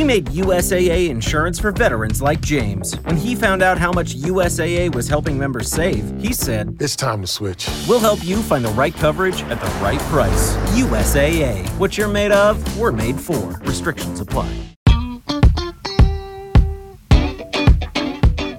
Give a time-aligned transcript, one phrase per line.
[0.00, 2.94] We made USAA insurance for veterans like James.
[3.04, 7.20] When he found out how much USAA was helping members save, he said, It's time
[7.20, 7.68] to switch.
[7.86, 10.56] We'll help you find the right coverage at the right price.
[10.72, 11.68] USAA.
[11.78, 13.60] What you're made of, we're made for.
[13.60, 14.48] Restrictions apply.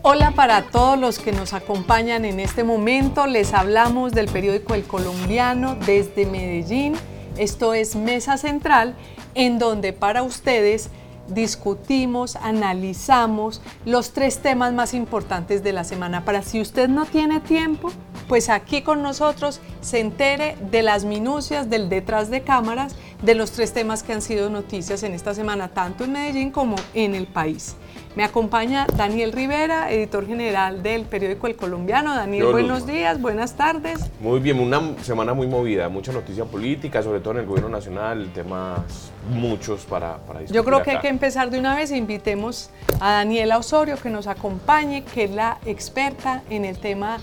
[0.04, 3.26] Hola para todos los que nos acompañan en este momento.
[3.26, 6.94] Les hablamos del periódico El Colombiano desde Medellín.
[7.36, 8.96] Esto es Mesa Central,
[9.34, 10.92] en donde para ustedes
[11.28, 16.26] discutimos, analizamos los tres temas más importantes de la semana.
[16.26, 17.92] Para si usted no tiene tiempo,
[18.28, 23.52] pues aquí con nosotros se entere de las minucias del detrás de cámaras de los
[23.52, 27.28] tres temas que han sido noticias en esta semana, tanto en Medellín como en el
[27.28, 27.76] país.
[28.14, 32.14] Me acompaña Daniel Rivera, editor general del periódico El Colombiano.
[32.14, 34.12] Daniel, Yo, buenos días, buenas tardes.
[34.20, 38.30] Muy bien, una semana muy movida, mucha noticia política, sobre todo en el gobierno nacional,
[38.34, 41.92] temas muchos para, para discutir Yo creo que hay que empezar de una vez.
[41.92, 47.20] Invitemos a Daniela Osorio que nos acompañe, que es la experta en el tema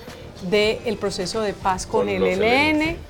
[0.51, 3.08] del proceso de paz con, Con el los ELN, elementos.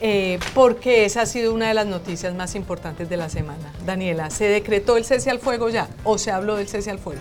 [0.00, 3.72] Eh, porque esa ha sido una de las noticias más importantes de la semana.
[3.84, 7.20] Daniela, ¿se decretó el cese al fuego ya o se habló del cese al fuego?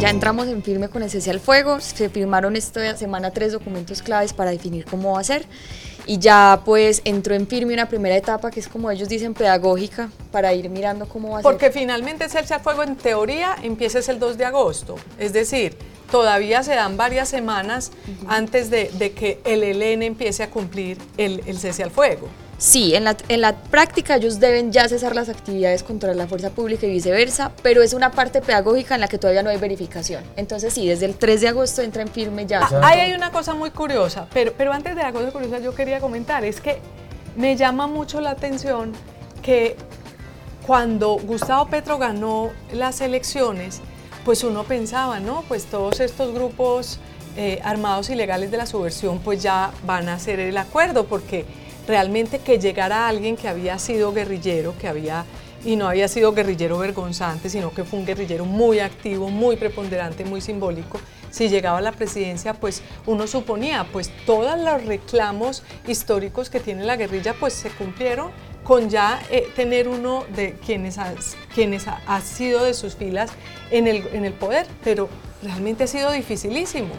[0.00, 4.00] Ya entramos en firme con el cese al fuego, se firmaron esta semana tres documentos
[4.00, 5.44] claves para definir cómo va a ser
[6.08, 10.08] y ya pues entró en firme una primera etapa que es como ellos dicen pedagógica
[10.32, 11.74] para ir mirando cómo va a Porque ser.
[11.74, 15.76] finalmente el cese al fuego en teoría empieza es el 2 de agosto, es decir,
[16.10, 17.92] todavía se dan varias semanas
[18.26, 22.26] antes de, de que el ELN empiece a cumplir el, el cese al fuego.
[22.58, 26.50] Sí, en la, en la práctica ellos deben ya cesar las actividades contra la fuerza
[26.50, 30.24] pública y viceversa, pero es una parte pedagógica en la que todavía no hay verificación.
[30.34, 32.60] Entonces sí, desde el 3 de agosto entra en firme ya.
[32.62, 35.72] Ah, Ahí hay una cosa muy curiosa, pero, pero antes de la cosa curiosa yo
[35.72, 36.80] quería comentar, es que
[37.36, 38.92] me llama mucho la atención
[39.40, 39.76] que
[40.66, 43.80] cuando Gustavo Petro ganó las elecciones,
[44.24, 45.44] pues uno pensaba, ¿no?
[45.46, 46.98] Pues todos estos grupos
[47.36, 51.46] eh, armados ilegales de la subversión pues ya van a hacer el acuerdo, porque
[51.88, 55.24] realmente que llegara alguien que había sido guerrillero, que había
[55.64, 60.24] y no había sido guerrillero vergonzante, sino que fue un guerrillero muy activo, muy preponderante,
[60.24, 61.00] muy simbólico.
[61.30, 66.84] Si llegaba a la presidencia, pues uno suponía, pues todos los reclamos históricos que tiene
[66.84, 68.30] la guerrilla, pues se cumplieron
[68.62, 71.12] con ya eh, tener uno de quienes, ha,
[71.54, 73.30] quienes ha, sido de sus filas
[73.70, 75.08] en el, en el poder, pero
[75.42, 76.94] realmente ha sido dificilísimo.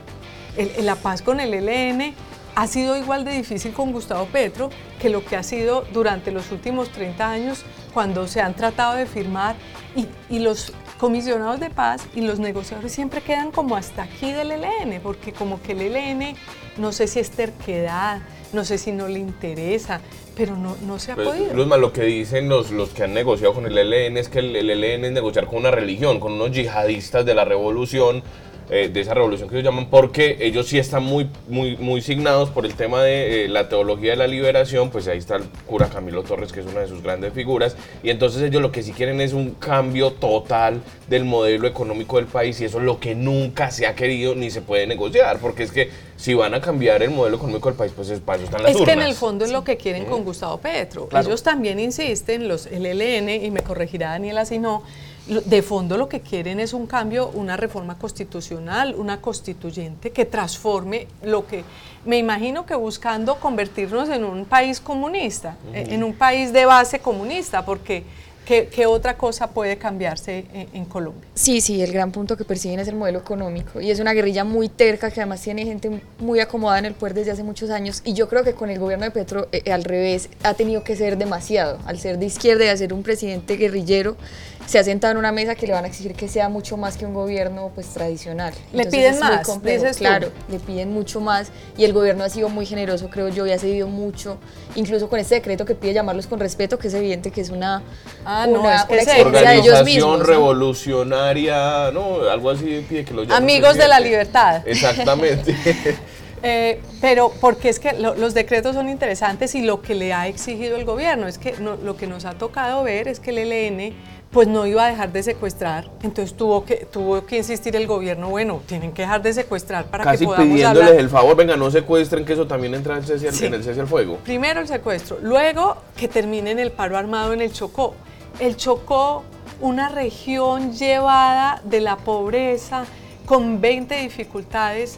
[0.57, 2.13] El- la paz con el ELN
[2.59, 4.69] ha sido igual de difícil con Gustavo Petro
[5.01, 9.05] que lo que ha sido durante los últimos 30 años cuando se han tratado de
[9.05, 9.55] firmar
[9.95, 14.51] y, y los comisionados de paz y los negociadores siempre quedan como hasta aquí del
[14.51, 16.35] ELN, porque como que el ELN,
[16.75, 18.21] no sé si es terquedad,
[18.51, 20.01] no sé si no le interesa,
[20.35, 21.53] pero no, no se ha Pues, podido.
[21.53, 24.53] Luzma, lo que dicen los, los que han negociado con el ELN es que el,
[24.53, 28.21] el ELN es negociar con una religión, con unos yihadistas de la revolución,
[28.69, 32.49] eh, de esa revolución que ellos llaman, porque ellos sí están muy, muy, muy signados
[32.49, 35.89] por el tema de eh, la teología de la liberación, pues ahí está el cura
[35.89, 38.91] Camilo Torres, que es una de sus grandes figuras, y entonces ellos lo que sí
[38.91, 43.15] quieren es un cambio total del modelo económico del país, y eso es lo que
[43.15, 47.01] nunca se ha querido ni se puede negociar, porque es que si van a cambiar
[47.01, 49.15] el modelo económico del país, pues es para eso están las Es que en el
[49.15, 51.07] fondo es lo que quieren con Gustavo Petro.
[51.07, 51.25] Claro.
[51.25, 54.83] Ellos también insisten, los, el ELN, y me corregirá Daniela si no,
[55.29, 61.07] de fondo lo que quieren es un cambio, una reforma constitucional, una constituyente que transforme
[61.23, 61.63] lo que,
[62.05, 66.99] me imagino que buscando convertirnos en un país comunista, eh, en un país de base
[66.99, 68.03] comunista, porque
[68.49, 71.29] ¿qué, qué otra cosa puede cambiarse en, en Colombia?
[71.35, 74.43] Sí, sí, el gran punto que persiguen es el modelo económico y es una guerrilla
[74.43, 78.01] muy terca que además tiene gente muy acomodada en el poder desde hace muchos años
[78.03, 80.83] y yo creo que con el gobierno de Petro eh, eh, al revés ha tenido
[80.83, 84.17] que ser demasiado, al ser de izquierda y al ser un presidente guerrillero
[84.65, 86.95] se ha sentado en una mesa que le van a exigir que sea mucho más
[86.95, 88.53] que un gobierno pues tradicional.
[88.71, 90.03] Le Entonces, piden más, complejo, dices tú.
[90.03, 93.51] claro, le piden mucho más y el gobierno ha sido muy generoso, creo yo, y
[93.51, 94.37] ha cedido mucho,
[94.75, 97.81] incluso con este decreto que pide llamarlos con respeto, que es evidente que es una,
[98.25, 98.93] Ah, no, una, es que
[99.23, 100.19] una de ellos Organización mismos.
[100.19, 100.23] ¿no?
[100.25, 104.61] revolucionaria, no, algo así pide que lo llamen Amigos de la libertad.
[104.67, 105.55] Exactamente.
[106.41, 110.29] Eh, pero porque es que lo- los decretos son interesantes y lo que le ha
[110.29, 113.39] exigido el gobierno es que no- lo que nos ha tocado ver es que el
[113.39, 113.93] ELN
[114.31, 118.29] pues no iba a dejar de secuestrar, entonces tuvo que tuvo que insistir el gobierno,
[118.29, 121.01] bueno, tienen que dejar de secuestrar para Casi que podamos pidiéndoles hablar.
[121.01, 123.45] el favor, venga, no secuestren, que eso también entra en, cese al- Sí.
[123.47, 124.15] en el cese al fuego.
[124.23, 127.95] Primero el secuestro, luego que termine en el paro armado en el Chocó.
[128.39, 129.23] El Chocó,
[129.59, 132.85] una región llevada de la pobreza,
[133.25, 134.97] con 20 dificultades,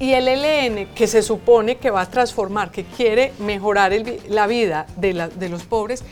[0.00, 3.92] y el ELN, que se supone que va a transformar, que quiere mejorar
[4.28, 6.02] la vida de, de los pobres,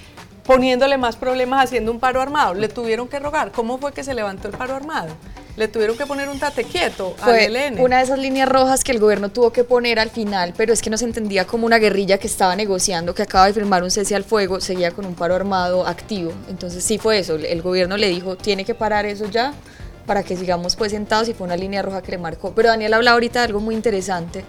[0.44, 2.54] poniéndole más problemas haciendo un paro armado.
[2.54, 3.52] Le tuvieron que rogar.
[3.52, 5.08] ¿Cómo fue que se levantó el paro armado?
[5.56, 7.80] Le tuvieron que poner un tate quieto Fue al ELN.
[7.80, 10.82] una de esas líneas rojas que el gobierno tuvo que poner al final, pero es
[10.82, 13.90] que no se entendía como una guerrilla que estaba negociando, que acaba de firmar un
[13.90, 16.32] cese al fuego, seguía con un paro armado activo.
[16.48, 19.54] Entonces sí fue eso, el gobierno le dijo, tiene que parar eso ya
[20.06, 22.52] para que sigamos pues sentados y fue una línea roja que le marcó.
[22.54, 24.44] Pero Daniel habla ahorita de algo muy interesante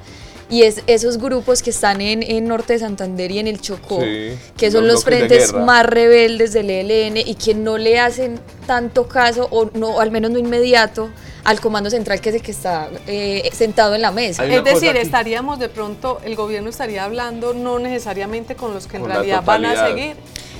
[0.49, 4.01] y es esos grupos que están en, en Norte de Santander y en el Chocó,
[4.01, 8.39] Sí, que son los los frentes más rebeldes del ELN y que no le hacen
[8.65, 11.09] tanto caso, o no, al menos no inmediato,
[11.47, 14.45] al comando central que es el que está eh, sentado en la mesa.
[14.45, 19.03] Es decir, estaríamos de pronto, el gobierno estaría hablando no necesariamente con los que en
[19.03, 20.17] Con realidad van a seguir.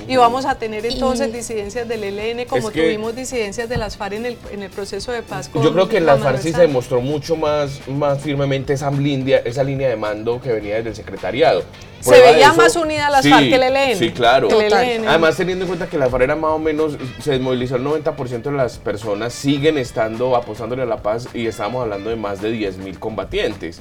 [0.08, 3.76] Y vamos a tener entonces Y- disidencias del ELN como Es que- tuvimos disidencias de
[3.76, 5.50] las FARC en el, en el proceso de paz.
[5.50, 8.90] con Yo creo que en las FARC sí se demostró mucho más, más firmemente esa
[8.90, 11.64] línea, esa línea de mando que venía desde el secretariado.
[12.00, 13.96] Se veía eso- más unida las Sí, FARC que el ELN.
[13.98, 14.48] Sí, claro.
[14.50, 14.72] El.
[14.72, 15.08] ELN.
[15.08, 18.50] Además, teniendo en cuenta que la FARC era más o menos, se desmovilizó el 90%
[18.50, 22.50] de las personas, siguen estando apostándole a la paz y estábamos hablando de más de
[22.52, 23.80] 10.000 combatientes.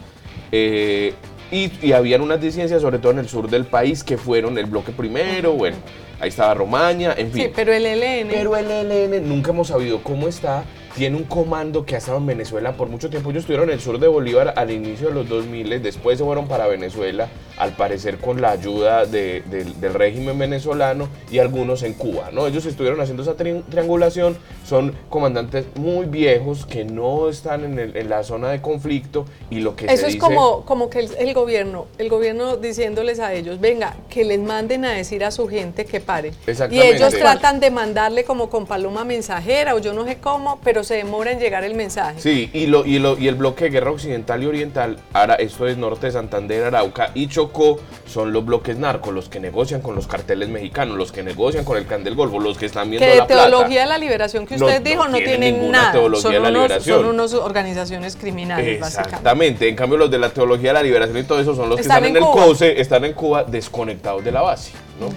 [0.51, 1.13] Eh,
[1.51, 4.65] y, y habían unas disidencias, sobre todo en el sur del país, que fueron el
[4.65, 5.77] bloque primero, bueno,
[6.19, 7.43] ahí estaba Romaña, en fin.
[7.43, 8.29] Sí, pero el ELN.
[8.29, 10.63] Pero el ELN nunca hemos sabido cómo está.
[10.97, 13.29] Tiene un comando que ha estado en Venezuela por mucho tiempo.
[13.29, 16.47] Ellos estuvieron en el sur de Bolívar al inicio de los 2000, después se fueron
[16.47, 17.27] para Venezuela,
[17.59, 22.29] al parecer con la ayuda de- del- del régimen venezolano y algunos en Cuba.
[22.33, 22.47] ¿no?
[22.47, 27.95] Ellos estuvieron haciendo esa tri- triangulación, son comandantes muy viejos que no están en, el-
[27.95, 30.99] en la zona de conflicto y lo que se Eso es dice- como, como que
[31.01, 35.29] el, el gobierno, el gobierno diciéndoles a ellos, venga, que les manden a decir a
[35.29, 36.31] su gente que pare.
[36.71, 40.83] Y ellos tratan de mandarle como con paloma mensajera o yo no sé cómo, pero
[40.87, 42.19] se demora en llegar el mensaje.
[42.19, 45.67] Sí, y, lo, y, lo, y el bloque de guerra occidental y oriental, ahora esto
[45.67, 49.95] es norte de Santander, Arauca y Chocó, son los bloques narcos, los que negocian con
[49.95, 53.05] los carteles mexicanos, los que negocian con el Can del Golfo, los que están viendo
[53.05, 53.49] que de la plata.
[53.49, 55.91] teología de la liberación que No- usted no dijo no, tienen tienen nada.
[55.91, 56.97] teología son, de la unos, liberación.
[57.01, 59.09] son unas organizaciones criminales, básicamente.
[59.15, 61.79] Exactamente, en cambio los de la teología de la liberación y todo eso son los
[61.79, 62.45] Están que están en en, el.
[62.47, 64.71] COSE, están en Cuba desconectados de la base.
[64.99, 65.09] ¿No?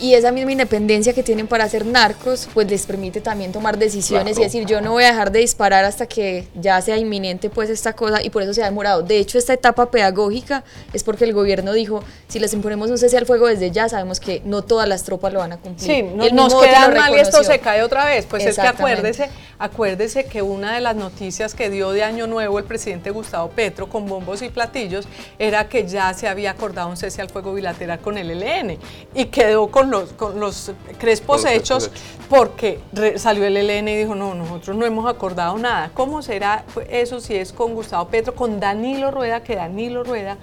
[0.00, 4.34] Y esa misma independencia que tienen para ser narcos, pues les permite también tomar decisiones
[4.34, 4.40] Claro.
[4.40, 7.70] y decir, yo no voy a dejar de disparar hasta que ya sea inminente pues
[7.70, 9.02] esta cosa y por eso se ha demorado.
[9.02, 13.16] De hecho, esta etapa pedagógica es porque el gobierno dijo, si les imponemos un cese
[13.16, 15.86] al fuego desde ya, sabemos que no todas las tropas lo van a cumplir.
[15.90, 18.26] Sí, no- nos quedan mal y esto se cae otra vez.
[18.28, 22.58] Pues es que acuérdese, acuérdese que una de las noticias que dio de Año Nuevo
[22.58, 25.06] el presidente Gustavo Petro con bombos y platillos
[25.38, 28.78] era que ya se había acordado un cese al fuego bilateral con el ELN
[29.14, 33.88] y quedó con los, con los crespos los hechos crespos porque re- salió el ELN
[33.88, 35.90] y dijo, no, nosotros no hemos acordado nada.
[35.94, 40.38] ¿Cómo será eso si es con Gustavo Petro, con Danilo Rueda, que Danilo Rueda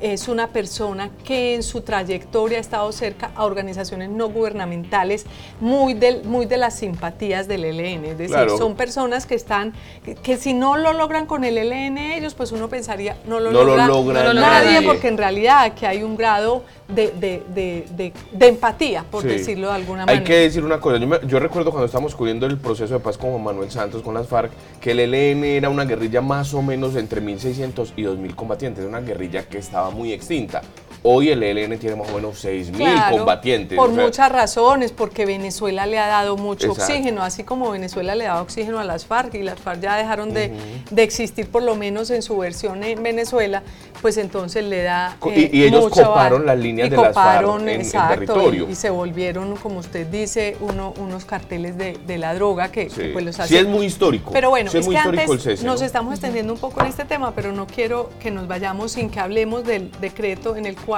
[0.00, 5.26] es una persona que en su trayectoria ha estado cerca a organizaciones no gubernamentales
[5.60, 8.04] muy, del, muy de las simpatías del ELN.
[8.04, 8.56] Es decir, Claro.
[8.58, 9.72] son personas que están,
[10.04, 13.50] que, que si no lo logran con el ELN ellos, pues uno pensaría, no lo
[13.50, 14.72] No lo logra, logra no lo nadie.
[14.74, 19.28] nadie, porque en realidad aquí hay un grado de, de- de- de- empatía, por Sí.
[19.28, 20.24] decirlo de alguna Hay manera.
[20.24, 23.18] que decir una cosa, yo, me- yo recuerdo cuando estábamos cubriendo el proceso de paz
[23.18, 24.50] con Juan Manuel Santos, con las FARC,
[24.80, 29.00] que el ELN era una guerrilla más o menos entre 1.600 y 2.000 combatientes, una
[29.00, 30.62] guerrilla que estaba muy extinta.
[31.10, 33.76] Hoy el ELN tiene más o menos 6.000 Claro, combatientes.
[33.78, 36.92] Por o sea, muchas razones, porque Venezuela le ha dado mucho Exacto.
[36.92, 40.34] oxígeno, así como Venezuela le da oxígeno a las FARC y las FARC ya dejaron
[40.34, 40.52] de,
[40.90, 43.62] de existir, por lo menos en su versión en Venezuela,
[44.02, 45.16] pues entonces le da.
[45.26, 47.90] Eh, y- y ellos mucho coparon las líneas de las FARC coparon, en- en y-
[47.90, 48.68] territorio.
[48.68, 52.96] Y, se volvieron, como usted dice, uno, unos carteles de, de la droga que, Sí.
[52.96, 53.56] que, pues los Sí, hacen.
[53.56, 54.30] es muy histórico.
[54.32, 55.86] Pero bueno, Sí, es es muy que histórico antes el cese, nos ¿no?
[55.86, 59.20] estamos extendiendo un poco en este tema, pero no quiero que nos vayamos sin que
[59.20, 60.97] hablemos del decreto en el cual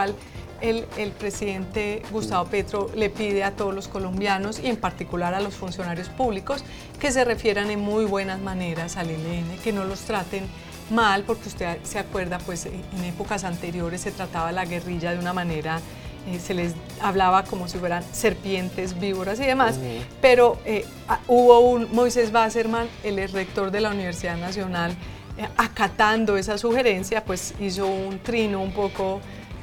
[0.60, 5.40] el, el presidente Gustavo Petro le pide a todos los colombianos y en particular a
[5.40, 6.64] los funcionarios públicos
[6.98, 10.44] que se refieran en muy buenas maneras al ELN, que no los traten
[10.90, 15.32] mal, porque usted se acuerda, pues en épocas anteriores se trataba la guerrilla de una
[15.32, 15.80] manera
[16.26, 19.78] eh, se les hablaba como si fueran serpientes, víboras y demás,
[20.20, 20.84] pero eh,
[21.26, 24.92] hubo un Moisés Basserman, el ex rector de la Universidad Nacional,
[25.38, 29.22] eh, acatando esa sugerencia, pues hizo un trino un poco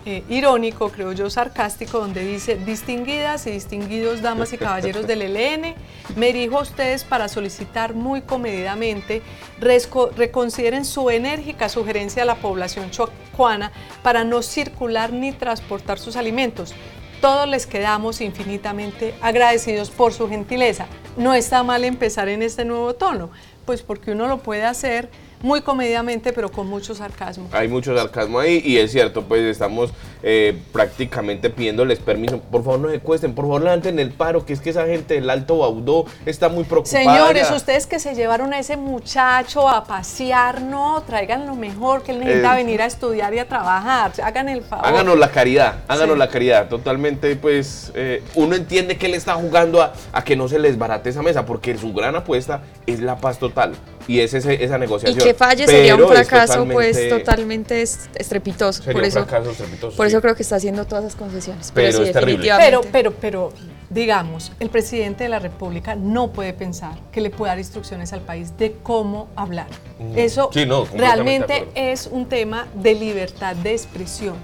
[0.09, 5.75] eh, irónico, creo yo, sarcástico, donde dice, distinguidas y distinguidos damas y caballeros del ELN,
[6.15, 9.21] me dirijo a ustedes para solicitar muy comedidamente
[9.59, 16.73] reconsideren su enérgica sugerencia a la población chocuana para no circular ni transportar sus alimentos.
[17.19, 20.85] Todos les quedamos infinitamente agradecidos por su gentileza.
[21.17, 23.29] No está mal empezar en este nuevo tono,
[23.65, 25.09] pues porque uno lo puede hacer
[25.41, 27.47] muy comedidamente, pero con mucho sarcasmo.
[27.51, 29.91] Hay mucho sarcasmo ahí y es cierto, pues estamos
[30.23, 34.53] eh, prácticamente pidiéndoles permiso, por favor no se cuesten, por favor levanten el paro, que
[34.53, 37.03] es que esa gente del Alto Baudó está muy preocupada.
[37.03, 37.55] Señores, ya.
[37.55, 42.19] ustedes que se llevaron a ese muchacho a pasear, no, traigan lo mejor, que él
[42.19, 44.85] necesita Eh, venir a estudiar y a trabajar, hagan el favor.
[44.87, 46.19] Háganos la caridad, háganos Sí.
[46.19, 46.67] la caridad.
[46.67, 50.77] Totalmente, pues, eh, uno entiende que él está jugando a, a que no se les
[50.77, 53.73] barate esa mesa, porque su gran apuesta es la paz total.
[54.07, 55.19] Y es ese- esa Y negociación.
[55.23, 58.81] que falle sería un Pero fracaso, pues totalmente- totalmente es- estrepitoso.
[58.81, 60.11] Sería por un eso, fracaso estrepitoso, por sí.
[60.13, 61.71] eso creo que está haciendo todas esas concesiones.
[61.73, 62.49] Pero sí, es terrible.
[62.57, 63.51] Pero, pero, pero,
[63.89, 68.21] digamos, el presidente de la República no puede pensar que le puede dar instrucciones al
[68.21, 69.67] país de cómo hablar.
[70.15, 74.35] Eso Sí, no, completamente de realmente es un tema de libertad de expresión.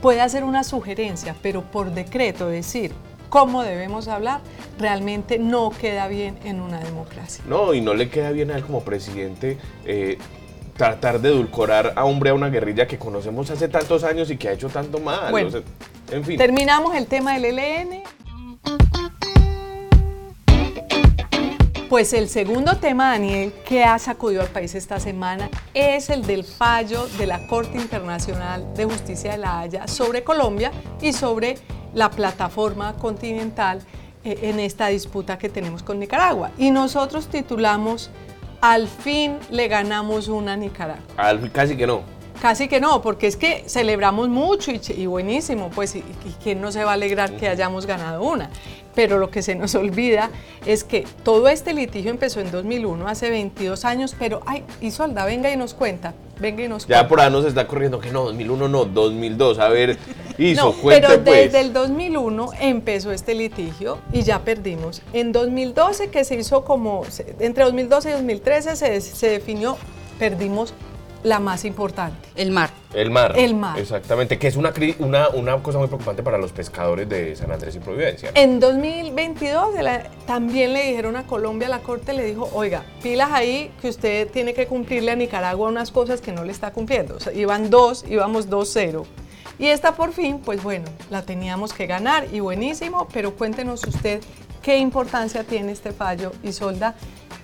[0.00, 2.92] Puede hacer una sugerencia, pero por decreto decir
[3.28, 4.40] cómo debemos hablar,
[4.78, 7.44] realmente no queda bien en una democracia.
[7.46, 10.18] No, y no le queda bien a él como presidente eh,
[10.76, 14.48] tratar de edulcorar a hombre a una guerrilla que conocemos hace tantos años y que
[14.48, 15.30] ha hecho tanto mal.
[15.30, 15.62] Bueno, o sea,
[16.10, 16.38] en fin.
[16.38, 18.02] Terminamos el tema del ELN.
[21.96, 26.44] Pues el segundo tema, Daniel, que ha sacudido al país esta semana es el del
[26.44, 31.56] fallo de la Corte Internacional de Justicia de la Haya sobre Colombia y sobre
[31.94, 33.80] la plataforma continental
[34.24, 36.50] eh, en esta disputa que tenemos con Nicaragua.
[36.58, 38.10] Y nosotros titulamos
[38.60, 41.02] Al fin le ganamos una a Nicaragua.
[41.16, 42.02] Al- casi que no.
[42.40, 46.70] Casi que no, porque es que celebramos mucho y, buenísimo, pues, y, y quién no
[46.72, 48.50] se va a alegrar que hayamos ganado una.
[48.94, 50.30] Pero lo que se nos olvida
[50.64, 55.50] es que todo este litigio empezó en 2001, hace 22 años, pero, ay, Isolda, venga
[55.50, 57.08] y nos cuenta, venga y nos Ya cuenta.
[57.08, 59.58] por ahí nos está corriendo que no, 2001 no, 2002.
[59.58, 59.98] A ver,
[60.38, 61.52] hizo, No, cuente pero pues.
[61.52, 65.02] desde el 2001 empezó este litigio y ya perdimos.
[65.12, 67.02] En 2012, que se hizo como,
[67.38, 69.76] entre 2012 y 2013 se, se definió,
[70.18, 70.72] perdimos
[71.26, 72.28] la más importante.
[72.36, 72.70] El mar.
[72.94, 73.32] El mar.
[73.36, 73.78] El mar.
[73.78, 77.74] Exactamente, que es una, una, una cosa muy preocupante para los pescadores de San Andrés
[77.74, 78.30] y Providencia.
[78.32, 78.40] ¿no?
[78.40, 83.30] En 2022 de la- también le dijeron a Colombia, la Corte le dijo, oiga, pilas
[83.32, 87.16] ahí que usted tiene que cumplirle a Nicaragua unas cosas que no le está cumpliendo.
[87.16, 89.04] O sea, iban dos, íbamos 2-0.
[89.58, 94.20] Y esta por fin, pues bueno, la teníamos que ganar y buenísimo, pero cuéntenos usted
[94.62, 96.94] qué importancia tiene este fallo, Isolda,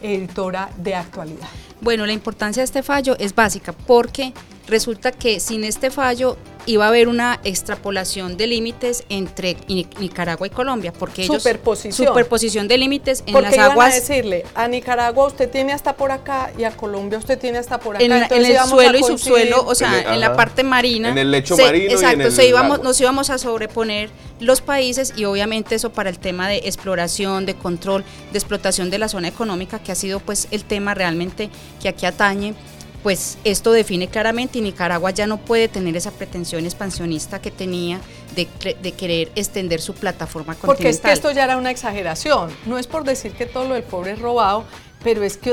[0.03, 1.49] editora de actualidad.
[1.81, 4.33] Bueno, la importancia de este fallo es básica porque
[4.73, 10.47] resulta que sin este fallo iba a haber una extrapolación de límites entre Ni- Nicaragua
[10.47, 12.07] y Colombia, porque ellos Superposición.
[12.09, 15.95] superposición de límites en Porque las iban a aguas decirle, a Nicaragua usted tiene hasta
[15.95, 18.05] por acá y a Colombia usted tiene hasta por acá.
[18.05, 21.09] en, la- en el suelo y subsuelo, o sea, En el- en la parte marina.
[21.09, 24.11] En el lecho se- marino y en Exacto, el se íbamos, nos íbamos a sobreponer
[24.39, 28.99] los países y obviamente eso para el tema de exploración, de control, de explotación de
[28.99, 31.51] la zona económica, que ha sido pues el tema realmente
[31.81, 32.55] que aquí atañe.
[33.03, 38.01] Pues esto define claramente y Nicaragua ya no puede tener esa pretensión expansionista que tenía
[38.37, 38.49] de,
[38.81, 40.77] de querer extender su plataforma continental.
[40.77, 42.51] Porque es que esto ya era una exageración.
[42.67, 44.65] No es por decir que todo lo del pobre es robado,
[45.05, 45.53] pero es que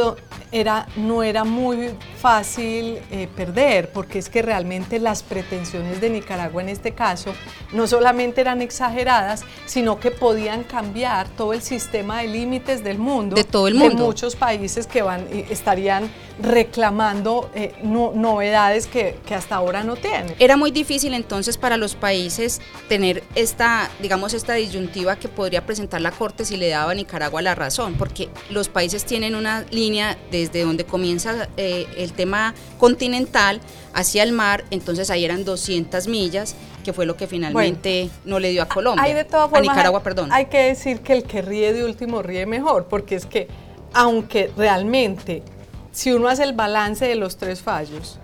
[0.52, 1.90] era, no era muy
[2.20, 7.34] fácil eh, perder, porque es que realmente las pretensiones de Nicaragua en este caso
[7.72, 13.36] no solamente eran exageradas, sino que podían cambiar todo el sistema de límites del mundo.
[13.36, 14.06] De todo el De mundo.
[14.06, 16.10] muchos países que van, estarían
[16.42, 20.36] reclamando eh, no- novedades que, que hasta ahora no tienen.
[20.40, 26.02] Era muy difícil entonces para los países tener esta, digamos, esta disyuntiva que podría presentar
[26.02, 30.18] la Corte si le daba a Nicaragua la razón, porque los países tienen una línea
[30.32, 33.62] desde donde comienza eh, el tema continental
[33.94, 38.52] hacia el mar, entonces ahí eran 200 millas, que fue lo que finalmente no le
[38.52, 40.32] dio a Colombia, Hay de todas a Nicaragua, perdón.
[40.32, 43.48] Hay que decir que el que ríe de último ríe mejor, porque es que
[43.94, 45.44] aunque realmente
[45.92, 48.20] si uno hace el balance de los tres fallos,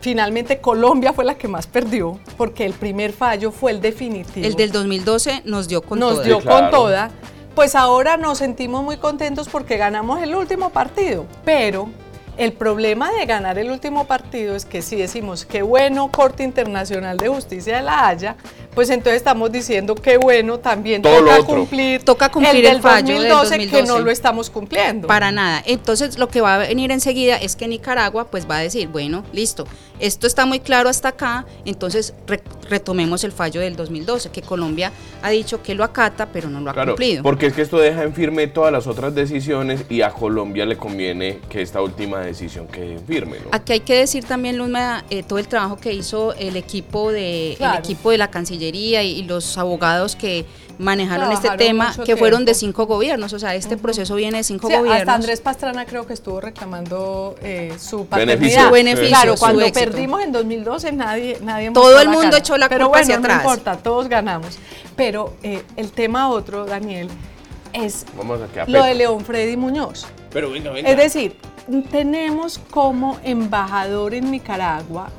[0.00, 4.46] finalmente Colombia fue la que más perdió, porque el primer fallo fue el definitivo.
[4.46, 6.24] el del 2012 nos dio con nos toda.
[6.24, 6.60] dio Sí, claro.
[6.60, 7.10] con toda.
[7.58, 11.88] Pues ahora nos sentimos muy contentos porque ganamos el último partido, pero
[12.36, 17.16] el problema de ganar el último partido es que si decimos qué bueno Corte Internacional
[17.16, 18.36] de Justicia de la Haya,
[18.74, 23.20] pues entonces estamos diciendo qué bueno también Todo toca cumplir, Toca cumplir el, el fallo
[23.20, 24.04] del 2012, que no 2012.
[24.04, 25.08] lo estamos cumpliendo.
[25.08, 25.62] Para nada.
[25.66, 29.24] Entonces lo que va a venir enseguida es que Nicaragua pues va a decir, bueno,
[29.32, 29.66] listo,
[29.98, 34.92] esto está muy claro hasta acá, entonces re- retomemos el fallo del 2012, que Colombia
[35.22, 37.22] ha dicho que lo acata, pero no lo ha Claro, cumplido.
[37.24, 40.76] porque es que esto deja en firme todas las otras decisiones y a Colombia le
[40.76, 43.38] conviene que esta última decisión quede en firme.
[43.40, 43.48] ¿no?
[43.52, 47.54] Aquí hay que decir también, Luzma, eh, todo el trabajo que hizo el equipo de
[47.58, 47.78] Claro.
[47.78, 50.44] el equipo de la Cancillería Cancillería y, y los abogados que
[50.78, 54.68] manejaron este tema, que fueron de cinco gobiernos, o sea, este proceso viene de cinco
[54.68, 55.00] Sí, gobiernos.
[55.00, 58.08] hasta Andrés Pastrana creo que estuvo reclamando eh, su Beneficio.
[58.08, 58.66] paternidad.
[58.68, 59.90] Su beneficio, Claro, su cuando éxito.
[59.90, 62.38] perdimos en 2012 nadie, nadie Todo el la mundo cara.
[62.38, 63.40] echó la Pero culpa bueno, hacia no atrás.
[63.42, 64.58] importa, todos ganamos.
[64.94, 67.08] Pero eh, el tema otro, Daniel,
[67.72, 68.94] es Vamos a quedar lo de.
[68.94, 70.06] León Freddy Muñoz.
[70.32, 70.88] Pero venga, venga.
[70.90, 71.36] Es decir,
[71.90, 75.10] tenemos como embajador en Nicaragua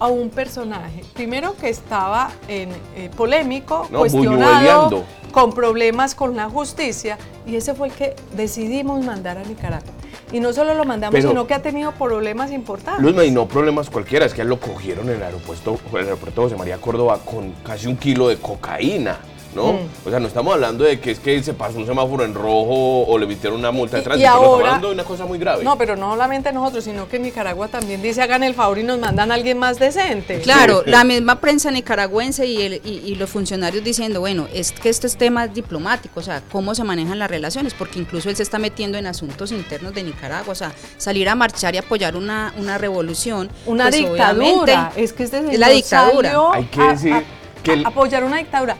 [0.00, 6.48] a un personaje, primero que estaba en eh, polémico, No, cuestionado, con problemas con la
[6.48, 9.92] justicia, y ese fue el que decidimos mandar a Nicaragua.
[10.32, 13.02] Y no solo lo mandamos, Pero- sino que ha tenido problemas importantes.
[13.02, 16.56] Luzma, y no problemas cualquiera, es que lo cogieron en el aeropuerto, el aeropuerto José
[16.56, 19.16] María Córdoba con casi un kilo de cocaína,
[19.54, 19.72] ¿no?
[19.74, 19.78] Mm.
[20.06, 23.04] O sea, no estamos hablando de que es que se pasó un semáforo en rojo
[23.06, 25.64] o le emitieron una multa de tránsito, estamos ahora- hablando de una cosa muy grave.
[25.64, 28.98] No, pero no solamente nosotros, sino que Nicaragua también dice hagan el favor y nos
[28.98, 30.40] mandan a alguien más decente.
[30.40, 30.90] Claro, Sí.
[30.90, 35.06] la misma prensa nicaragüense y, el- y- y los funcionarios diciendo, bueno, es que este
[35.06, 38.58] es tema diplomático, o sea, cómo se manejan las relaciones, porque incluso él se está
[38.58, 42.78] metiendo en asuntos internos de Nicaragua, o sea, salir a marchar y apoyar una, una
[42.78, 43.48] revolución.
[43.66, 44.92] Una pues, dictadura.
[44.96, 46.32] Es que este es la dictadura.
[46.52, 47.22] Hay que decir a-
[47.62, 48.76] que el- apoyar una dictadura.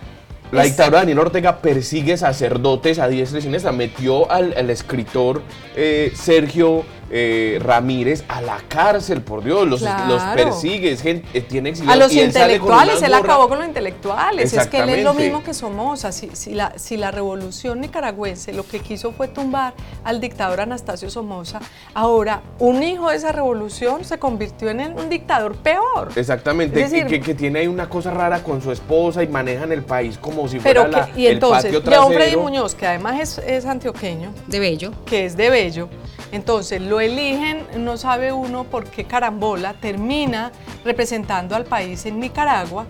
[0.50, 3.72] La Es- dictadura de Daniel Ortega persigue sacerdotes a diestra y siniestra.
[3.72, 5.42] Metió al, al escritor
[5.76, 9.66] eh, Sergio eh, Ramírez a la cárcel, por Dios.
[9.66, 10.06] Los, Claro.
[10.14, 14.52] los persigue, es gente, eh, tiene A los y intelectuales, él acabó con los intelectuales.
[14.52, 16.12] Es que él es lo mismo que Somoza.
[16.12, 19.74] Si, si, la, si la revolución nicaragüense lo que quiso fue tumbar
[20.04, 21.60] al dictador Anastasio Somoza,
[21.94, 26.10] ahora un hijo de esa revolución se convirtió en el- un dictador peor.
[26.16, 29.82] Exactamente, decir- que, que tiene ahí una cosa rara con su esposa y manejan el
[29.82, 32.40] país como si Pero fuera que, la- y el entonces, patio León Freddy trasero.
[32.42, 34.92] Muñoz, que además es, es antioqueño, de Bello.
[35.06, 35.88] que es de Bello.
[36.32, 40.52] Entonces lo eligen, no sabe uno por qué carambola, termina
[40.84, 42.86] representando al país en Nicaragua.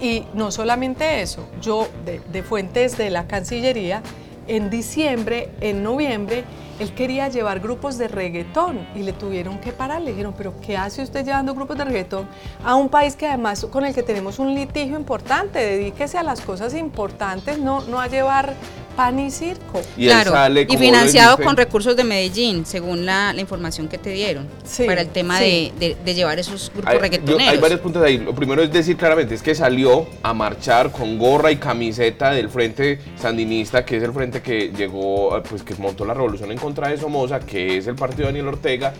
[0.00, 4.02] Y no solamente eso, yo de, fuentes de la Cancillería,
[4.48, 6.44] en diciembre, en noviembre,
[6.80, 10.02] él quería llevar grupos de reggaetón y le tuvieron que parar.
[10.02, 12.28] Le dijeron, pero ¿qué hace usted llevando grupos de reggaetón
[12.64, 15.60] a un país que además con el que tenemos un litigio importante?
[15.60, 18.54] Dedíquese a las cosas importantes, no, no a llevar
[18.96, 19.80] pan y circo.
[19.96, 24.10] Y claro, sale, y financiado con recursos de Medellín, según la, la información que te
[24.10, 25.72] dieron, Sí, para el tema sí.
[25.78, 28.18] de, de- de llevar esos grupos Hay, yo- hay varios puntos ahí.
[28.18, 32.48] Lo primero es decir claramente, es que salió a marchar con gorra y camiseta del
[32.48, 36.58] Frente Sandinista, que es el frente que llegó, eh, pues que montó la revolución en
[36.58, 38.92] contra de Somoza, que es el partido de Daniel Ortega.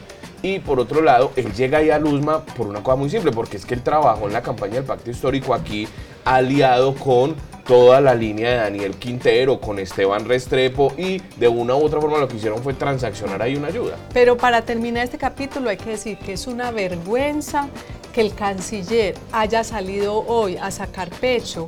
[0.45, 3.57] Y por otro lado, él llega ahí a Luzma por una cosa muy simple, porque
[3.57, 5.87] es que él trabajó en la campaña del pacto histórico aquí,
[6.25, 7.35] aliado con
[7.67, 12.19] toda la línea de Daniel Quintero, con Esteban Restrepo, y de una u otra forma
[12.19, 13.97] lo que hicieron fue transaccionar ahí una ayuda.
[14.13, 17.69] Pero para terminar este capítulo hay que decir que es una vergüenza
[18.13, 21.67] que el canciller haya salido hoy a sacar pecho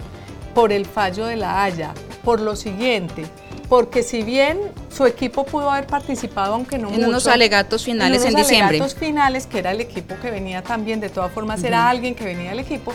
[0.55, 3.25] por el fallo de la Haya, por lo siguiente,
[3.69, 4.59] porque si bien
[4.91, 8.47] su equipo pudo haber participado, aunque no En mucho, unos alegatos finales en, en unos
[8.49, 8.77] diciembre.
[8.77, 12.25] alegatos finales, que era el equipo que venía también, de todas formas era alguien que
[12.25, 12.93] venía del equipo,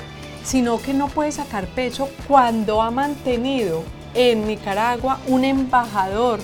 [0.50, 3.84] sino que no puede sacar pecho cuando ha mantenido
[4.16, 6.40] en Nicaragua un embajador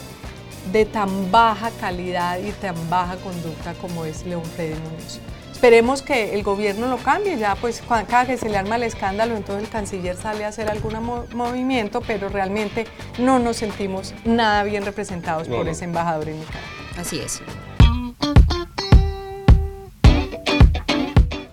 [0.72, 5.20] de tan baja calidad y tan baja conducta como es León Freddy Muñoz.
[5.52, 9.36] Esperemos que el gobierno lo cambie, ya pues cada que se le arma el escándalo,
[9.36, 12.86] entonces el canciller sale a hacer algún mo- movimiento, pero realmente
[13.18, 15.72] no nos sentimos nada bien representados No, por no.
[15.72, 16.70] ese embajador en Nicaragua.
[17.00, 17.42] Así es.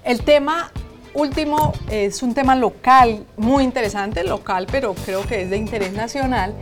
[0.04, 0.70] El tema
[1.14, 6.54] último es un tema local, muy interesante, local, pero creo que es de interés nacional.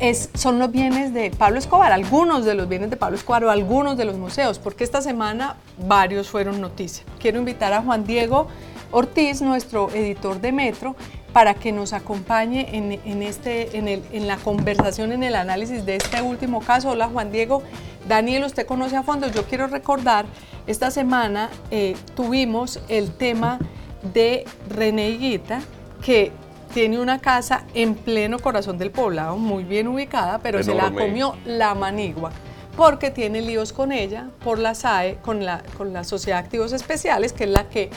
[0.00, 3.50] Es, son los bienes de Pablo Escobar, algunos de los bienes de Pablo Escobar o
[3.50, 5.56] algunos de los museos, porque esta semana
[5.86, 7.04] varios fueron noticia.
[7.18, 8.46] Quiero invitar a Juan Diego
[8.92, 10.94] Ortiz, nuestro editor de Metro,
[11.32, 15.84] para que nos acompañe en, en este, en, el- en la conversación, en el análisis
[15.84, 16.90] de este último caso.
[16.90, 17.62] Hola Juan Diego.
[18.08, 19.28] Daniel, usted conoce a fondo.
[19.28, 20.24] Yo quiero recordar,
[20.66, 23.58] esta semana eh, tuvimos el tema
[24.02, 25.60] de René Higuita,
[26.02, 26.32] que
[26.72, 31.36] tiene una casa en pleno corazón del poblado, muy bien ubicada, pero se la comió
[31.44, 32.30] la manigua
[32.78, 36.72] porque tiene líos con ella por la SAE, con la, con la Sociedad de Activos
[36.72, 37.90] Especiales, que es la que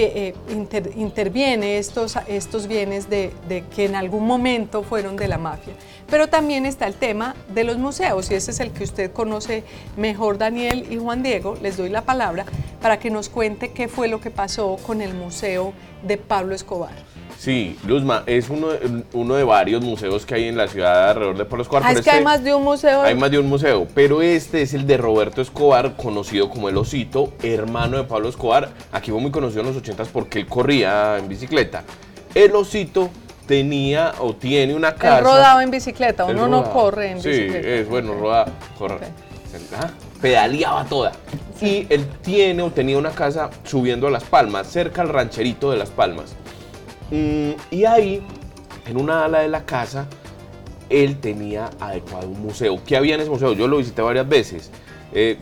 [0.00, 5.38] eh, inter- interviene estos, estos bienes de, de que en algún momento fueron de la
[5.38, 5.74] mafia.
[6.08, 9.64] Pero también está el tema de los museos, y ese es el que usted conoce
[9.96, 11.56] mejor, Daniel y Juan Diego.
[11.62, 12.44] Les doy la palabra
[12.80, 16.92] para que nos cuente qué fue lo que pasó con el museo de Pablo Escobar.
[17.38, 21.36] Sí, Luzma, es uno de, uno de varios museos que hay en la ciudad alrededor
[21.38, 21.82] de Pablo Escobar.
[21.84, 23.02] Ah, es que este- hay más de un museo.
[23.02, 26.76] hay más de un museo, pero este es el de Roberto Escobar, conocido como el
[26.76, 28.68] Osito, hermano de Pablo Escobar.
[28.92, 31.82] Aquí fue muy conocido en los 80s porque él corría en bicicleta.
[32.34, 33.10] El Osito
[33.46, 35.18] tenía o tiene una casa.
[35.18, 37.68] Él rodaba en bicicleta, uno no corre en sí, bicicleta.
[37.68, 38.46] es bueno, roda,
[38.78, 39.02] corre- Ok.
[39.80, 39.90] ah,
[40.20, 41.10] pedaleaba toda.
[41.60, 45.76] Y él tiene o tenía una casa subiendo a Las Palmas, cerca al rancherito de
[45.76, 46.34] Las Palmas.
[47.12, 48.22] Mm, y ahí,
[48.86, 50.06] en una ala de la casa,
[50.88, 52.80] él tenía adecuado un museo.
[52.84, 53.52] ¿Qué había en ese museo?
[53.52, 54.70] Yo lo visité varias veces.
[55.14, 55.36] eh,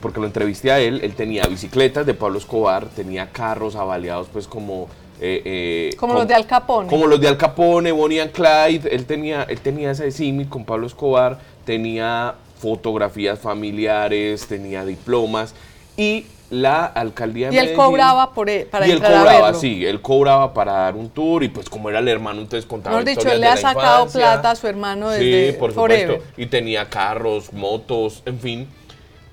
[0.00, 1.00] porque lo entrevisté a él.
[1.02, 4.88] Él tenía bicicletas de Pablo Escobar, tenía carros avaliados, pues como.
[5.20, 6.88] eh, eh, Como con- los de Al Capone.
[6.88, 10.64] como los de Al Capone, Bonnie and Clyde, él tenía, él tenía ese símil con
[10.64, 15.54] Pablo Escobar, tenía fotografías familiares, tenía diplomas
[15.96, 19.18] y la alcaldía de Y él Medellín- cobraba por e- para y él entrar a
[19.20, 19.60] cobraba, verlo.
[19.60, 22.96] sí, él cobraba para dar un tour y pues como era el hermano entonces contaba
[22.98, 24.20] Mejor dicho, él le ha sacado infancia.
[24.32, 26.08] plata a su hermano desde Sí, por forever.
[26.18, 26.40] supuesto.
[26.40, 28.68] Y tenía carros, motos, en fin.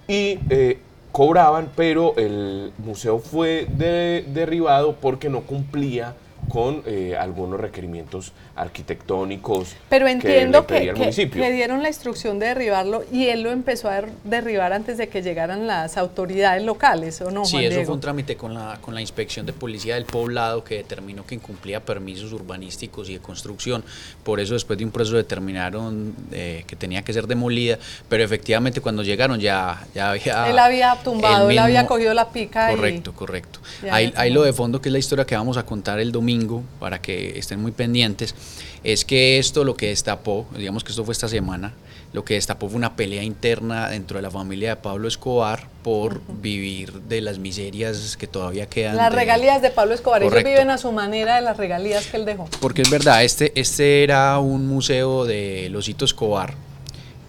[0.08, 0.80] Y eh,
[1.12, 6.16] cobraban, pero el museo fue de- derribado porque no cumplía
[6.54, 12.46] con eh, algunos requerimientos arquitectónicos Pero que entiendo le que, que dieron la instrucción de
[12.48, 17.20] derribarlo y él lo empezó a der- derribar antes de que llegaran las autoridades locales,
[17.22, 17.86] ¿o no, Sí, Juan eso Diego?
[17.86, 21.34] fue un trámite con la, con la inspección de policía del poblado que determinó que
[21.34, 23.84] incumplía permisos urbanísticos y de construcción.
[24.24, 28.80] Por eso después de un proceso determinaron eh, que tenía que ser demolida, pero efectivamente
[28.80, 30.50] cuando llegaron ya, ya había...
[30.52, 33.60] Él había tumbado, él había cogido la pica y- Correcto, correcto.
[33.90, 36.43] Ahí, ahí lo de fondo, que es la historia que vamos a contar el domingo,
[36.80, 38.36] para que estén muy pendientes,
[38.84, 41.74] es que esto lo que destapó, digamos que esto fue esta semana,
[42.12, 46.22] lo que destapó fue una pelea interna dentro de la familia de Pablo Escobar por
[46.42, 48.96] vivir de las miserias que todavía quedan.
[48.98, 52.18] Las de- regalías de Pablo Escobar, ellos viven a su manera de las regalías que
[52.18, 52.48] él dejó.
[52.60, 56.54] Porque es verdad, este, este era un museo de Losito Escobar.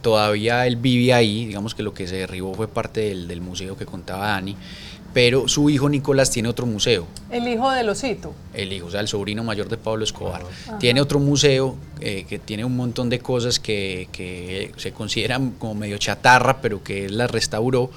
[0.02, 3.78] Todavía él vive ahí, digamos que lo que se derribó fue parte del, del museo
[3.78, 4.54] que contaba Dani.
[5.14, 8.34] Pero su hijo Nicolás tiene otro museo, El hijo de Losito.
[8.52, 10.42] el hijo, o sea, el sobrino mayor de Pablo Escobar.
[10.80, 15.76] Tiene otro museo eh, que tiene un montón de cosas que, que se consideran como
[15.76, 17.90] medio chatarra, pero que él las restauró.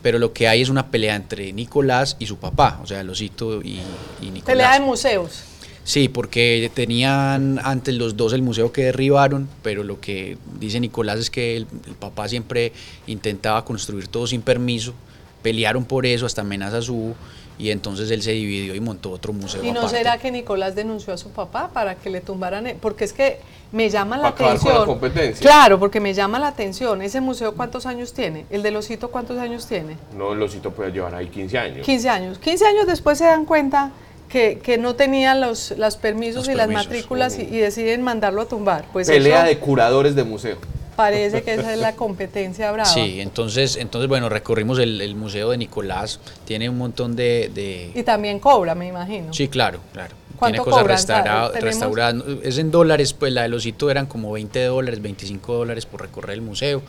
[0.00, 3.60] Pero lo que hay es una pelea entre Nicolás y su papá, o sea, Losito
[3.60, 3.80] y,
[4.22, 4.44] y Nicolás.
[4.46, 5.42] Pelea de museos.
[5.82, 11.18] Sí, porque tenían antes los dos el museo que derribaron, pero lo que dice Nicolás
[11.18, 12.72] es que el, el papá siempre
[13.08, 14.94] intentaba construir todo sin permiso,
[15.42, 17.14] pelearon por eso, hasta amenazas hubo,
[17.58, 19.62] y entonces él se dividió y montó otro museo.
[19.62, 19.98] ¿Y no aparte.
[19.98, 22.66] será que Nicolás denunció a su papá para que le tumbaran?
[22.66, 23.38] el- Porque es que
[23.72, 24.86] me llama la Para acabar con la atención.
[24.86, 25.42] competencia.
[25.42, 27.02] Claro, porque me llama la atención.
[27.02, 28.46] ¿Ese museo cuántos años tiene?
[28.50, 29.96] ¿El de Losito cuántos años tiene?
[30.16, 31.84] No, el osito puede llevar ahí 15 años.
[31.86, 32.38] 15 años.
[32.38, 33.92] 15 años después se dan cuenta
[34.30, 38.40] que, que no tenían los, los permisos Los y las matrículas y, y deciden mandarlo
[38.42, 38.86] a tumbar.
[38.92, 40.56] Pues Pelea eso de curadores de museo.
[40.96, 42.88] Parece que esa es la competencia brava.
[42.88, 47.50] Sí, entonces, entonces bueno, recorrimos el, el museo de Nicolás, tiene un montón de...
[47.54, 49.32] de- Y también cobra, me imagino.
[49.32, 50.14] Sí, claro, claro.
[50.38, 51.52] ¿Cuánto Tiene cosas restauradas.
[52.42, 56.34] Es en dólares, pues la del osito eran como 20 dólares, 25 dólares por recorrer
[56.34, 56.82] el museo.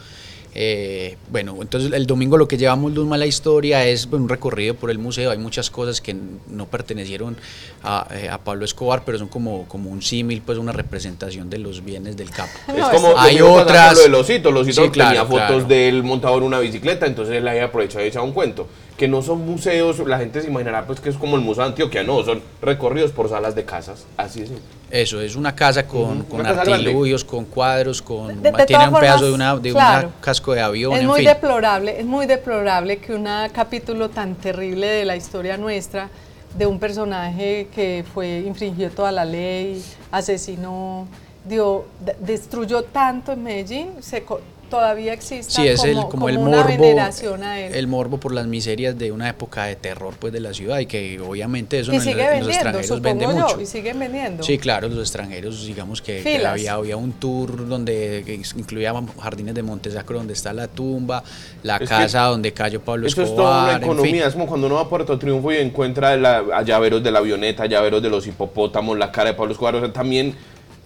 [0.54, 4.76] Eh, bueno, entonces el domingo lo que llevamos Luzma a la historia es un recorrido
[4.76, 5.32] por el museo.
[5.32, 6.14] Hay muchas cosas que
[6.50, 7.38] no pertenecieron
[7.84, 11.58] a, eh, a Pablo Escobar, pero son como, como un símil, pues una representación de
[11.60, 12.52] los bienes del capo.
[12.68, 14.52] No, es como Hay otras- lo del osito.
[14.52, 15.64] Los osito Sí, claro, tenía fotos claro.
[15.68, 18.68] de él montado en una bicicleta, entonces él ahí aprovechado y echaba un cuento.
[18.98, 21.70] Que no son museos, la gente se imaginará pues que es como el Museo de
[21.70, 24.52] Antioquia, no, son recorridos por salas de casas, así es.
[24.92, 29.00] Eso, es una casa con, Ujú, con artilugios, con cuadros, con De- de tiene un
[29.00, 30.08] pedazo formas, de una de claro.
[30.10, 31.28] un casco de avión, Es en muy fin.
[31.30, 36.10] deplorable, es muy deplorable que un capítulo tan terrible de la historia nuestra,
[36.58, 41.08] de un personaje que fue, infringió toda la ley, asesinó,
[41.46, 46.10] dio, de- destruyó tanto en Medellín, se, co- todavía exista Sí, es como, el, como,
[46.10, 47.76] como el una morbo, veneración a él.
[47.76, 50.88] el morbo por las miserias de una época de terror pues de la ciudad y
[50.88, 53.62] que obviamente eso y en, sigue en los vendiendo, extranjeros vende yo, mucho.
[53.62, 54.42] y siguen vendiendo.
[54.44, 59.62] Sí, claro, los extranjeros, digamos que, que había, había un tour donde incluía jardines de
[59.62, 61.24] Montesacro donde está la tumba,
[61.62, 63.84] la Es casa donde cayó Pablo Eso Escobar, es toda una en fin.
[63.92, 67.12] economía, es como cuando uno va a Puerto Triunfo y encuentra la- a llaveros de
[67.12, 70.34] la avioneta, llaveros de los hipopótamos, la cara de Pablo Escobar, o sea, también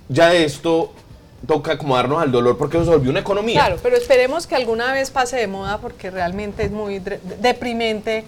[0.10, 0.92] ya esto
[1.46, 3.60] toca acomodarnos al dolor porque eso se volvió una economía.
[3.66, 7.02] Claro, pero esperemos que alguna vez pase de moda porque realmente es muy
[7.40, 8.24] deprimente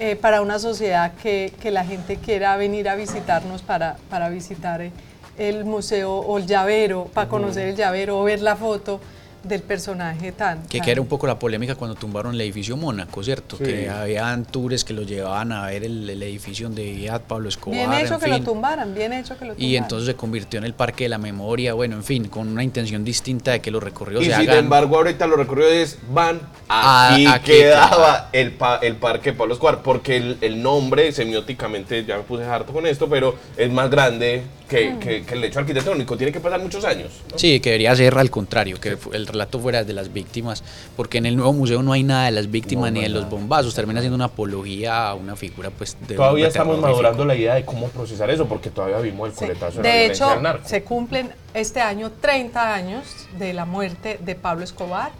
[0.00, 4.80] eh, para una sociedad que, que la gente quiera venir a visitarnos para, para visitar
[4.80, 4.92] eh,
[5.38, 9.00] el museo o el llavero, para conocer el llavero o ver la foto
[9.42, 10.62] del personaje tan...
[10.62, 13.56] Que, tan- que era un poco la polémica cuando tumbaron el edificio Mónaco, ¿cierto?
[13.56, 13.64] Sí.
[13.64, 17.78] Que habían tours que los llevaban a ver el, el edificio donde vivía Pablo Escobar.
[17.78, 19.70] Bien hecho en que lo tumbaran, bien hecho que lo tumbaran.
[19.70, 22.62] Y entonces se convirtió en el Parque de la Memoria, bueno, en fin, con una
[22.64, 24.64] intención distinta de que los recorridos Y se sin hagan.
[24.64, 29.82] embargo, ahorita los recorridos van Ah, aquí, aquí, quedaba el, pa- el parque Pablo Escobar,
[29.82, 34.42] porque el, el nombre semióticamente, ya me puse harto con esto, pero es más grande
[34.68, 34.98] que, Mm.
[35.00, 37.10] que- que el hecho arquitectónico tiene que pasar muchos años.
[37.32, 37.38] ¿no?
[37.38, 40.62] Sí, que debería ser al contrario, que el relato fuera de las víctimas,
[40.96, 43.08] porque en el nuevo museo no hay nada de las víctimas No, ni no de
[43.20, 47.34] los bombazos, termina siendo una apología a una figura pues de Todavía estamos madurando la
[47.34, 49.38] idea de cómo procesar eso, porque todavía vimos el Sí.
[49.40, 53.04] coletazo de, la De violencia hecho, se cumplen este año 30 años
[53.38, 55.12] de la muerte de Pablo Escobar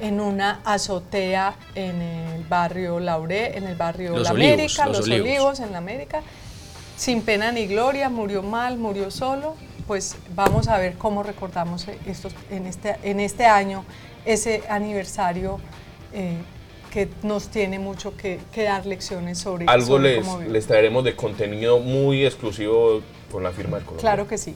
[0.00, 4.96] en una azotea en el barrio Lauré, en el barrio Los La Olivos, América, Los
[4.98, 5.28] Los, Olivos.
[5.28, 5.60] Olivos.
[5.60, 6.22] en la América.
[7.00, 9.56] Sin pena ni gloria, murió mal, murió solo.
[9.86, 13.86] Pues vamos a ver cómo recordamos estos, en, este, en este año
[14.26, 15.60] ese aniversario
[16.12, 16.36] eh,
[16.92, 21.02] que nos tiene mucho que, que dar lecciones sobre Algo sobre les, cómo les traeremos
[21.02, 23.00] de contenido muy exclusivo
[23.32, 24.02] con la firma del Colombia.
[24.02, 24.54] Claro que sí.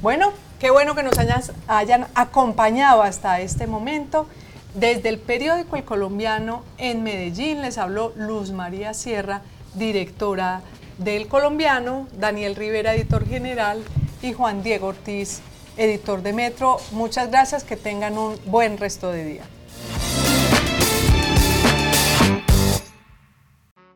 [0.00, 4.28] Bueno, qué bueno que nos hayan, hayan acompañado hasta este momento.
[4.74, 9.42] Desde el periódico El Colombiano en Medellín les habló Luz María Sierra,
[9.74, 10.62] directora
[10.98, 13.82] del Colombiano, Daniel Rivera, editor general,
[14.22, 15.40] y Juan Diego Ortiz,
[15.76, 16.78] editor de Metro.
[16.92, 19.44] Muchas gracias, que tengan un buen resto de día.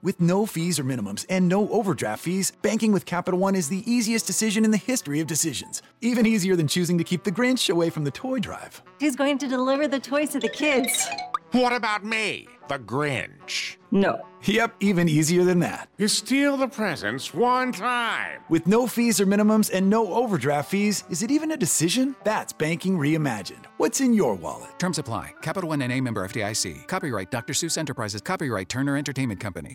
[0.02, 3.82] With no fees or minimums and no overdraft fees, banking with Capital One is the
[3.90, 5.82] easiest decision in the history of decisions.
[6.00, 8.80] Even easier than choosing to keep the Grinch away from the toy drive.
[9.00, 11.08] Who's going to deliver the toys to the kids?
[11.50, 13.76] What about me, the Grinch?
[13.90, 14.20] No.
[14.42, 15.88] Yep, even easier than that.
[15.98, 18.40] You steal the presents one time.
[18.48, 22.14] With no fees or minimums and no overdraft fees, is it even a decision?
[22.24, 23.64] That's banking reimagined.
[23.78, 24.78] What's in your wallet?
[24.78, 25.34] Terms apply.
[25.42, 26.86] Capital One NA member FDIC.
[26.86, 27.52] Copyright Dr.
[27.52, 28.20] Seuss Enterprises.
[28.20, 29.74] Copyright Turner Entertainment Company.